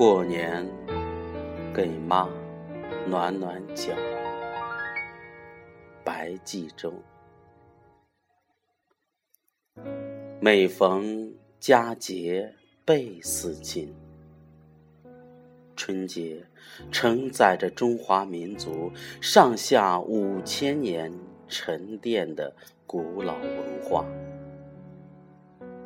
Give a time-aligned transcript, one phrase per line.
[0.00, 0.66] 过年
[1.74, 2.26] 给妈
[3.06, 3.92] 暖暖脚，
[6.02, 6.90] 白记中。
[10.40, 12.50] 每逢佳节
[12.82, 13.94] 倍思亲。
[15.76, 16.46] 春节
[16.90, 18.90] 承载着中华民族
[19.20, 21.12] 上下五千年
[21.46, 22.50] 沉淀的
[22.86, 24.06] 古老文化，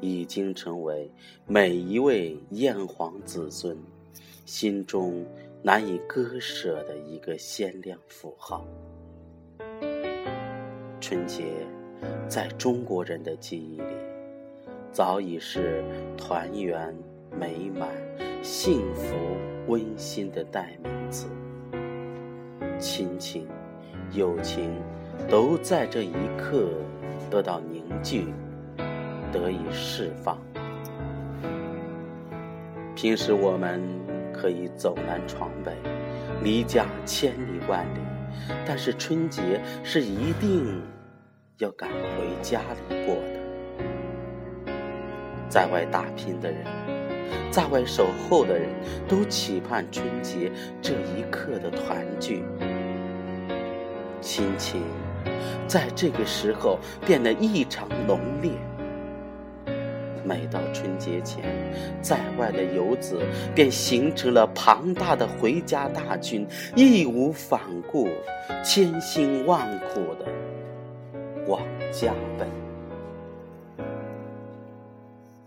[0.00, 1.10] 已经成为
[1.44, 3.76] 每一位炎黄子孙
[4.46, 5.26] 心中
[5.60, 8.64] 难以割舍的一个鲜亮符号。
[11.00, 11.44] 春节
[12.28, 13.96] 在中国人的记忆里，
[14.92, 15.84] 早已是
[16.16, 16.94] 团圆、
[17.38, 17.90] 美满、
[18.42, 19.14] 幸福。
[19.68, 21.26] 温馨的代名词，
[22.78, 23.48] 亲情、
[24.12, 24.70] 友情
[25.28, 26.70] 都在这一刻
[27.28, 28.32] 得到凝聚，
[29.32, 30.38] 得以释放。
[32.94, 33.82] 平时我们
[34.36, 35.72] 可以走南闯北，
[36.42, 38.00] 离家千里万里，
[38.66, 40.82] 但是春节是一定
[41.58, 41.96] 要赶回
[42.42, 44.72] 家里过的。
[45.48, 46.60] 在外打拼的人。
[47.50, 48.68] 在外守候的人
[49.08, 52.44] 都期盼春节这一刻的团聚，
[54.20, 54.82] 亲情
[55.66, 58.52] 在这个时候变得异常浓烈。
[60.26, 61.44] 每到春节前，
[62.02, 63.20] 在外的游子
[63.54, 68.08] 便形成了庞大的回家大军，义无反顾、
[68.64, 70.26] 千辛万苦的
[71.46, 72.48] 往家奔。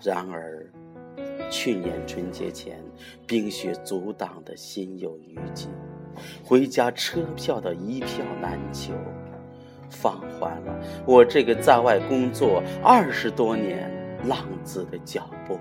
[0.00, 0.64] 然而，
[1.50, 2.78] 去年春节前，
[3.26, 5.66] 冰雪阻挡的心有余悸，
[6.44, 8.92] 回家车票的一票难求，
[9.90, 13.90] 放缓了我这个在外工作二十多年
[14.24, 15.58] 浪子的脚步。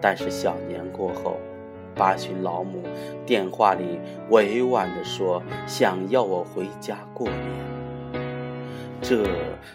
[0.00, 1.38] 但是小年过后，
[1.94, 2.82] 八旬老母
[3.24, 3.98] 电话里
[4.30, 8.20] 委婉地说想要我回家过年，
[9.00, 9.24] 这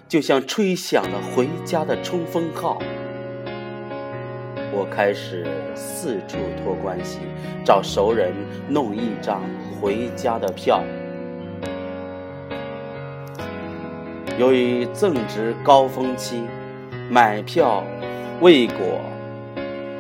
[0.08, 2.80] 就像吹响了回家的冲锋号。
[4.74, 7.20] 我开始四处托关系，
[7.66, 8.34] 找熟人
[8.70, 9.42] 弄一张
[9.82, 10.82] 回家的票。
[14.40, 16.44] 由于正值高峰期，
[17.12, 17.84] 买票
[18.40, 19.02] 未果，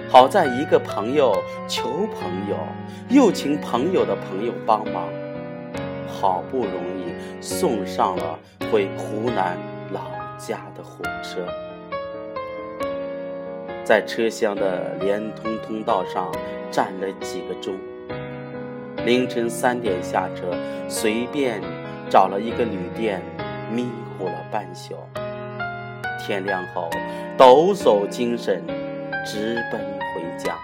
[0.09, 1.35] 好在一个朋友
[1.67, 2.55] 求朋友，
[3.09, 5.09] 又请朋友的朋友帮忙，
[6.07, 7.11] 好不容易
[7.41, 8.39] 送上了
[8.71, 9.57] 回湖南
[9.91, 10.00] 老
[10.38, 11.45] 家的火车。
[13.83, 16.31] 在车厢的连通通道上
[16.71, 17.73] 站了几个钟，
[19.05, 20.57] 凌晨三点下车，
[20.88, 21.61] 随便
[22.09, 23.21] 找了一个旅店，
[23.69, 24.95] 迷糊了半宿。
[26.21, 26.87] 天亮后，
[27.35, 28.63] 抖擞精神，
[29.25, 29.81] 直奔
[30.13, 30.55] 回家。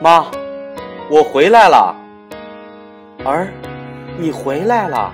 [0.00, 0.30] 妈，
[1.10, 1.96] 我回来了。
[3.24, 3.52] 儿，
[4.20, 5.12] 你回来了。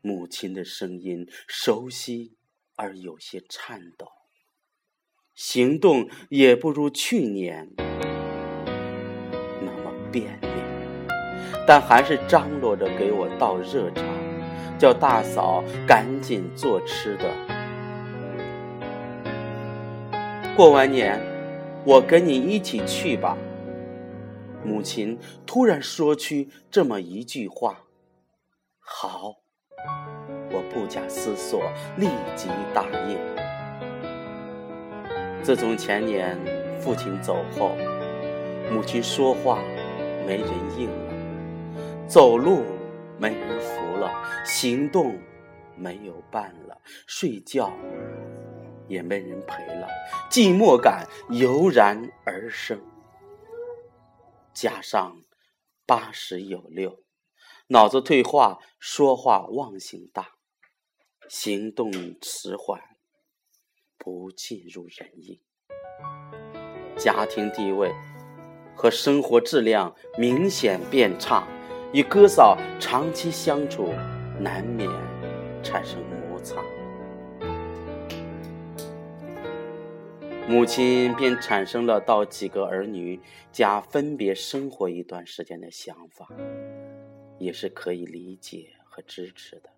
[0.00, 2.36] 母亲的声音熟悉
[2.76, 4.06] 而有些颤抖。
[5.34, 7.68] 行动也不如去年
[9.60, 10.48] 那么便利，
[11.66, 14.02] 但还是张罗着给我倒热茶，
[14.78, 17.24] 叫大嫂赶紧做吃的。
[20.56, 21.20] 过完年，
[21.84, 23.36] 我跟你一起去吧。
[24.64, 26.34] 母亲突然说出
[26.70, 27.78] 这么一句话，
[28.80, 29.36] 好，
[30.50, 31.62] 我不假思索，
[31.96, 33.16] 立即答应。
[35.42, 36.36] 自从前年
[36.80, 37.76] 父亲走后，
[38.70, 39.60] 母亲说话
[40.26, 41.14] 没人应了，
[42.08, 42.64] 走路
[43.18, 44.10] 没人扶了，
[44.44, 45.20] 行动
[45.76, 47.72] 没有伴了，睡觉
[48.86, 49.88] 也没人陪了，
[50.30, 52.80] 寂寞感油然而生。
[54.52, 55.22] 加上
[55.86, 57.02] 八十有六，
[57.68, 60.34] 脑子退化，说话忘性大，
[61.28, 61.90] 行动
[62.20, 62.80] 迟缓。
[64.00, 65.42] 不尽如人意，
[66.96, 67.92] 家庭地位
[68.74, 71.46] 和生活质量明显变差，
[71.90, 73.94] 与哥嫂长期相处，
[74.38, 74.86] 难免
[75.62, 75.98] 产生
[76.28, 76.62] 摩擦，
[80.46, 83.18] 母亲便产生了到几个儿女
[83.50, 86.28] 家分别生活一段时间的想法，
[87.38, 89.70] 也是可以理解和支持的。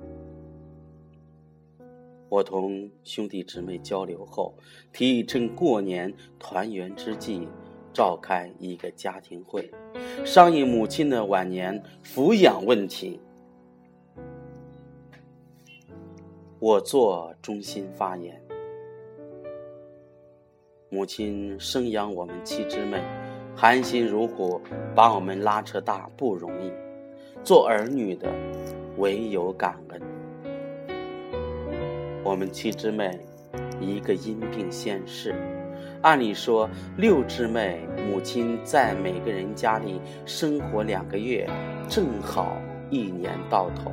[2.29, 4.59] 我同兄弟姊妹交流后，
[4.93, 7.47] 提议趁过年团圆之际，
[7.93, 9.71] 召开一个家庭会，
[10.25, 13.21] 商议母亲的晚年抚养问题。
[16.59, 18.41] 我做中心发言。
[20.89, 23.01] 母亲生养我们七姊妹，
[23.57, 24.61] 含辛茹苦
[24.95, 26.71] 把我们拉扯大不容易，
[27.45, 28.29] 做儿女的
[28.99, 30.03] 唯有感恩。
[32.23, 33.19] 我们七姊妹
[33.81, 35.35] 一个因病先逝，
[36.03, 41.47] 按理说六姊妹母亲在每个人家里生活两个月，
[41.91, 42.57] 正好
[42.89, 43.93] 一年到头。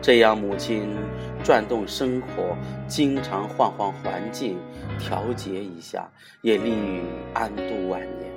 [0.00, 0.96] 这样，母亲
[1.42, 2.56] 转动生活，
[2.86, 4.56] 经常换换环境，
[5.00, 6.08] 调节一下，
[6.40, 7.02] 也利于
[7.34, 8.30] 安度晚年。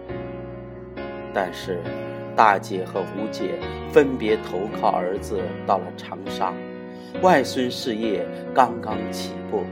[1.35, 1.79] 但是，
[2.35, 3.59] 大姐和五姐
[3.91, 6.51] 分别投靠儿子到了长沙，
[7.21, 9.63] 外孙事业刚刚起步，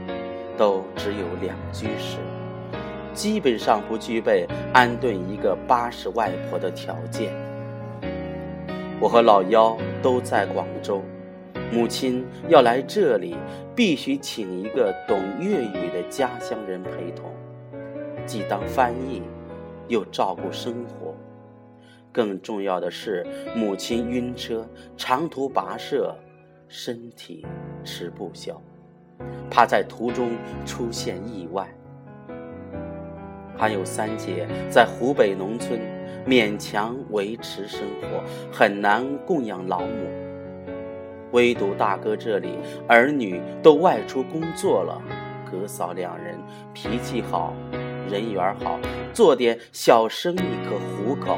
[0.56, 2.18] 都只有两居室，
[3.12, 7.32] 基本上不具备安顿一个八十外婆的条件。
[9.00, 11.02] 我和老幺都在广州。
[11.72, 13.36] 母亲要来这里，
[13.76, 17.30] 必须请一个懂粤语的家乡人陪同，
[18.26, 19.22] 既当翻译，
[19.86, 21.14] 又照顾生活。
[22.10, 23.24] 更重要的是，
[23.54, 26.12] 母亲晕车，长途跋涉，
[26.72, 27.44] 身体
[27.82, 28.62] 吃不消，
[29.50, 30.30] 怕在途中
[30.64, 31.66] 出现意外。
[33.58, 35.80] 还有三姐在湖北农村，
[36.24, 38.22] 勉强维持生活，
[38.52, 40.06] 很难供养老母。
[41.32, 42.54] 唯独大哥这里，
[42.86, 45.02] 儿女都外出工作了，
[45.50, 46.38] 哥嫂两人
[46.72, 47.52] 脾气好，
[48.08, 48.78] 人缘好，
[49.12, 51.36] 做点小生意可糊口。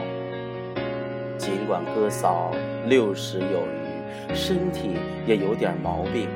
[1.39, 2.51] 尽管哥嫂
[2.87, 3.82] 六十有余，
[4.35, 6.29] 身体也有点毛病，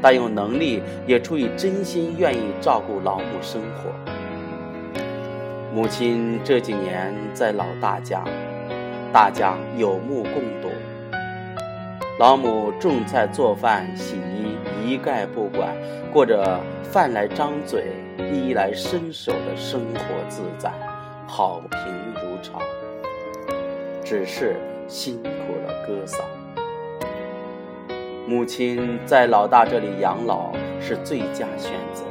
[0.00, 3.90] 但有能力，也出于真心愿意照顾老母生活。
[5.74, 8.22] 母亲这几年在老大家，
[9.12, 10.68] 大家有目共睹。
[12.20, 14.56] 老母种菜、做饭、洗衣，
[14.88, 15.74] 一概不管，
[16.12, 17.86] 过着饭来张嘴、
[18.18, 20.70] 衣来伸手的生活自在，
[21.26, 21.80] 好评
[22.14, 22.60] 如潮。
[24.04, 24.54] 只是
[24.86, 25.28] 辛苦
[25.66, 26.22] 了哥嫂。
[28.26, 30.50] 母亲在老大这里养老
[30.80, 32.02] 是最佳选择。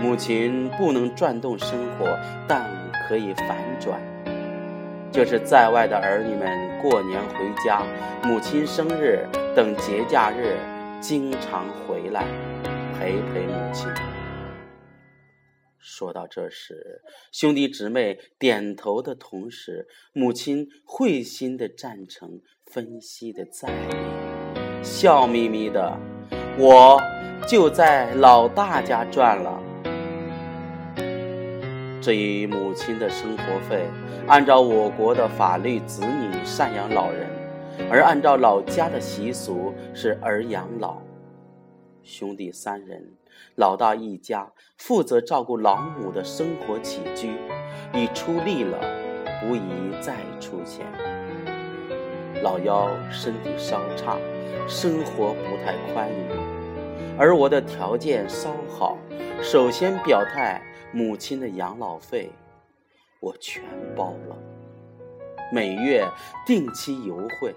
[0.00, 2.18] 母亲不能转动生活，
[2.48, 2.68] 但
[3.08, 4.00] 可以反转。
[5.12, 6.48] 就是在外的儿女们
[6.80, 7.82] 过年回家，
[8.24, 10.56] 母亲生日等节假日，
[11.00, 12.24] 经常回来
[12.98, 13.86] 陪陪母亲。
[15.82, 17.02] 说到这时，
[17.32, 23.68] 兄弟姊妹点头的同时，母亲会心的赞成，分析的赞，
[24.80, 25.98] 笑眯眯的，
[26.56, 27.02] 我
[27.48, 29.60] 就在老大家赚了。
[32.00, 33.88] 至于母亲的生活费，
[34.28, 37.26] 按照我国的法律，子女赡养老人；
[37.90, 41.02] 而按照老家的习俗，是儿养老。
[42.04, 43.06] 兄弟三人，
[43.56, 47.32] 老大一家负责照顾老母的生活起居，
[47.94, 48.78] 已出力了，
[49.44, 50.86] 无疑再出钱。
[52.42, 54.18] 老幺身体稍差，
[54.68, 58.98] 生活不太宽裕，而我的条件稍好，
[59.42, 60.60] 首先表态。
[60.94, 62.28] 母亲的养老费，
[63.18, 63.64] 我全
[63.96, 64.36] 包了，
[65.50, 66.06] 每月
[66.46, 67.54] 定期邮汇。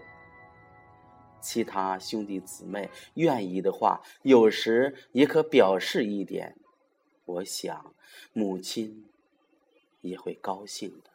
[1.45, 6.57] 其他兄弟姊妹愿意的话，有时也可表示一点，
[7.25, 7.93] 我想
[8.33, 9.05] 母亲
[10.01, 11.11] 也会高兴的。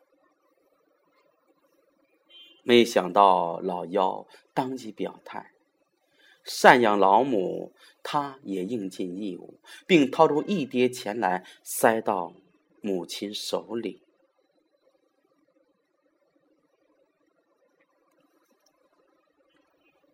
[2.62, 5.50] 没想到老幺当即表态。
[6.44, 7.72] 赡养老母，
[8.04, 12.34] 他也应尽义务，并掏出一叠钱来塞到
[12.80, 14.00] 母亲手里。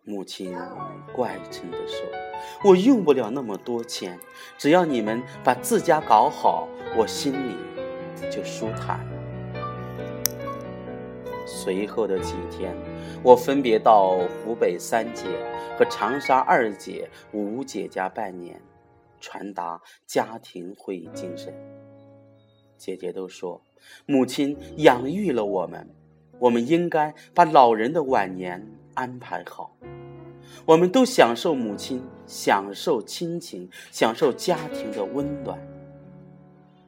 [0.07, 0.55] 母亲
[1.13, 2.07] 怪嗔的说
[2.63, 4.17] ：“我用不了那么多钱，
[4.57, 7.57] 只要你们把自家搞好，我心里
[8.31, 9.11] 就舒坦了。”
[11.45, 12.73] 随后的几天，
[13.21, 15.25] 我分别到湖北三姐
[15.77, 18.61] 和长沙二姐、五姐家拜年，
[19.19, 21.53] 传达家庭会议精神。
[22.77, 23.61] 姐姐都说，
[24.05, 25.89] 母亲养育了我们，
[26.39, 28.65] 我们应该把老人的晚年
[28.97, 29.71] 安排好。
[30.65, 35.57] 我们都享受母亲，享受亲情，享受家庭的温暖。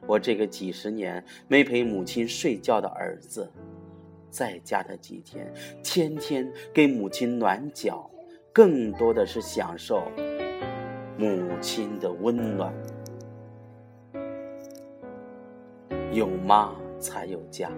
[0.08, 3.48] 我这个几十年没陪母亲睡觉的儿子。
[4.28, 5.52] 在家的几天，
[5.84, 8.10] 天天给母亲暖脚，
[8.52, 10.02] 更多的是享受
[11.16, 12.74] 母亲的温暖。
[16.12, 17.70] 有妈才有家，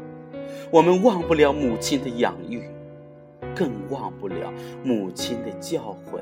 [0.71, 2.63] 我们忘不了母亲的养育，
[3.55, 4.53] 更忘不了
[4.85, 6.21] 母亲的教诲。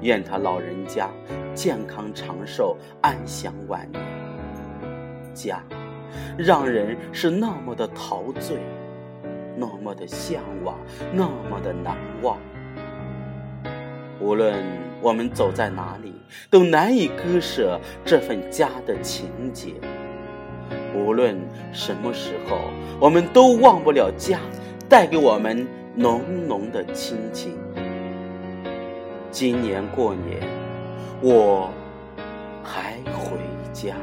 [0.00, 1.10] 愿他老人家
[1.54, 4.02] 健康长寿，安享晚年。
[5.34, 5.62] 家，
[6.36, 8.58] 让人是那么的陶醉，
[9.56, 10.78] 那么的向往，
[11.12, 12.38] 那么的难忘。
[14.20, 14.54] 无论
[15.00, 16.14] 我们走在哪里，
[16.50, 19.74] 都难以割舍这份家的情结。
[20.94, 21.38] 无论
[21.72, 22.58] 什么时候，
[23.00, 24.40] 我们都忘不了家
[24.88, 25.66] 带给我们
[26.00, 27.58] 浓浓的亲情。
[29.30, 30.40] 今年过年，
[31.20, 31.70] 我
[32.64, 33.36] 还回
[33.70, 33.94] 家。